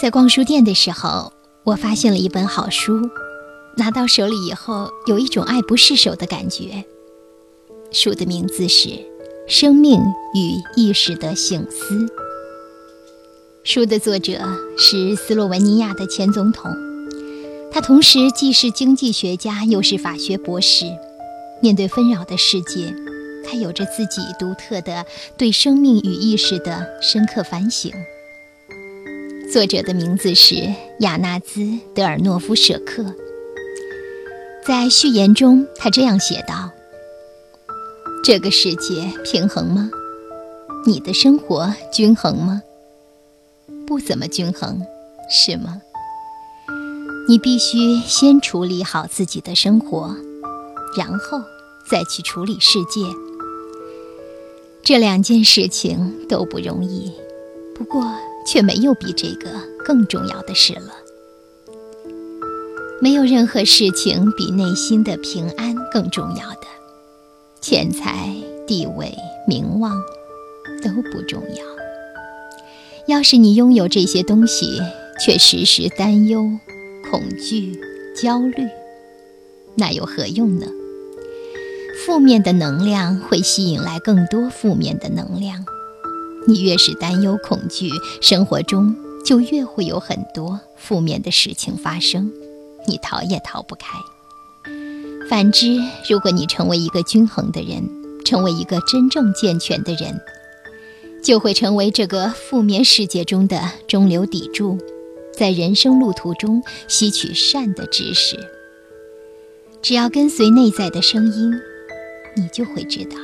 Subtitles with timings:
[0.00, 1.32] 在逛书店的时候，
[1.64, 3.08] 我发现了一本好书，
[3.78, 6.84] 拿到手里以后，有一种爱不释手的感觉。
[7.90, 8.88] 书的名字是
[9.48, 9.98] 《生命
[10.34, 11.94] 与意识的醒思》。
[13.64, 14.38] 书的作者
[14.76, 16.70] 是斯洛文尼亚的前总统，
[17.72, 20.84] 他同时既是经济学家，又是法学博士。
[21.62, 22.94] 面对纷扰的世界，
[23.48, 25.06] 他有着自己独特的
[25.38, 27.90] 对生命与意识的深刻反省。
[29.56, 31.60] 作者的名字是亚纳兹·
[31.94, 33.02] 德尔诺夫舍克。
[34.66, 36.72] 在序言中，他这样写道
[38.22, 39.90] ：“这个世界平衡吗？
[40.84, 42.60] 你的生活均衡吗？
[43.86, 44.82] 不怎么均衡，
[45.30, 45.80] 是吗？
[47.26, 50.14] 你必须先处理好自己的生活，
[50.98, 51.40] 然后
[51.90, 53.00] 再去处理世界。
[54.82, 57.10] 这两件事情都不容易，
[57.74, 58.04] 不过……”
[58.46, 59.50] 却没有比这个
[59.84, 60.94] 更重要的事了。
[63.02, 66.66] 没有任何事情比内心的平安更重要的，
[67.60, 68.34] 钱财、
[68.66, 69.14] 地位、
[69.46, 69.92] 名望
[70.82, 71.64] 都不重要。
[73.06, 74.80] 要是你拥有这些东西，
[75.20, 76.50] 却时时担忧、
[77.10, 77.78] 恐惧、
[78.20, 78.66] 焦虑，
[79.74, 80.66] 那有何用呢？
[82.04, 85.64] 负面的能量会吸引来更多负面的能量。
[86.46, 88.94] 你越是担忧恐惧，生活中
[89.24, 92.32] 就越会有很多负面的事情发生，
[92.86, 93.98] 你逃也逃不开。
[95.28, 97.88] 反之，如果你成为一个均衡的人，
[98.24, 100.20] 成为一个真正健全的人，
[101.22, 104.78] 就会成为这个负面世界中的中流砥柱，
[105.36, 108.38] 在人生路途中吸取善的知识。
[109.82, 111.52] 只要跟随内在的声音，
[112.36, 113.16] 你就会知道。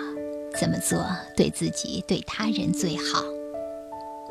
[0.58, 1.05] 怎么做
[1.36, 3.22] 对自己、对他人最好？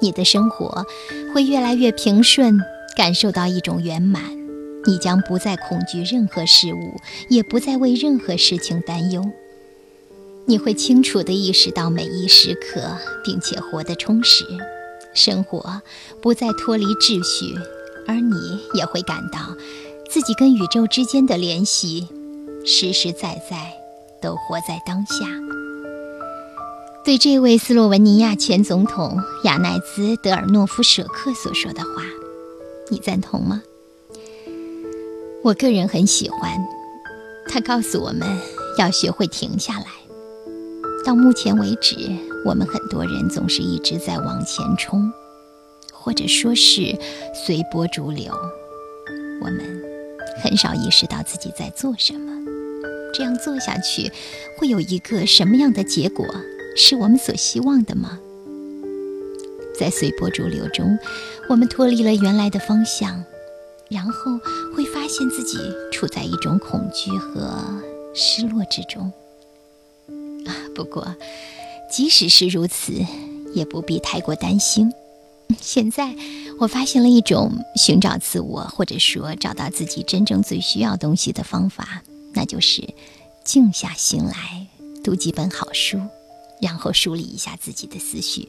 [0.01, 0.85] 你的生活
[1.33, 2.59] 会越来越平顺，
[2.95, 4.23] 感受到一种圆满。
[4.87, 6.95] 你将不再恐惧任何事物，
[7.29, 9.23] 也不再为任何事情担忧。
[10.47, 14.43] 你会清楚地意识到每一时刻，并且活得充实。
[15.13, 15.81] 生活
[16.19, 17.55] 不再脱离秩序，
[18.07, 19.55] 而你也会感到
[20.09, 22.07] 自己跟宇宙之间的联系，
[22.65, 23.71] 实实在在
[24.19, 25.27] 都活在当下。
[27.03, 32.03] 对这位斯洛文尼亚前总统亚奈兹·德尔诺夫舍克所说的话，
[32.91, 33.63] 你赞同吗？
[35.43, 36.63] 我个人很喜欢，
[37.47, 38.27] 他告诉我们
[38.77, 39.85] 要学会停下来。
[41.03, 41.95] 到目前为止，
[42.45, 45.11] 我们很多人总是一直在往前冲，
[45.91, 46.95] 或者说是
[47.33, 48.31] 随波逐流。
[49.41, 49.83] 我们
[50.43, 52.31] 很少意识到自己在做什么。
[53.11, 54.11] 这样做下去，
[54.59, 56.23] 会有一个什么样的结果？
[56.75, 58.19] 是我们所希望的吗？
[59.77, 60.97] 在随波逐流中，
[61.49, 63.23] 我们脱离了原来的方向，
[63.89, 64.37] 然后
[64.75, 65.57] 会发现自己
[65.91, 67.81] 处在一种恐惧和
[68.13, 69.11] 失落之中。
[70.45, 71.15] 啊，不过，
[71.89, 72.93] 即使是如此，
[73.53, 74.91] 也不必太过担心。
[75.59, 76.15] 现在，
[76.59, 82.03] 我发现了一种寻找自我，或者说找到自己真正最需要东西的方法，
[82.33, 82.87] 那就是
[83.43, 84.67] 静下心来，
[85.03, 85.99] 读几本好书。
[86.61, 88.47] 然后梳理一下自己的思绪。